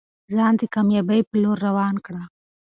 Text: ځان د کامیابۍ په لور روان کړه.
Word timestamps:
ځان 0.35 0.53
د 0.59 0.61
کامیابۍ 0.73 1.21
په 1.29 1.35
لور 1.43 1.57
روان 1.67 1.95
کړه. 2.05 2.23